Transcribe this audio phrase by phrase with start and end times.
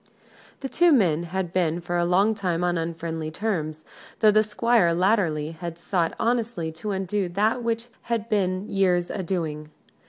[0.61, 3.85] The two men had been for a long time on unfriendly terms,
[4.17, 9.21] though the Squire latterly had sought honestly to undo that which had been years a
[9.21, 9.69] doing.